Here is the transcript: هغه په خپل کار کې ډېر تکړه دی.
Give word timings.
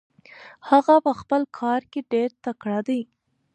هغه 0.69 0.95
په 1.05 1.11
خپل 1.19 1.41
کار 1.59 1.81
کې 1.91 1.99
ډېر 2.13 2.29
تکړه 2.43 2.79
دی. 2.87 3.01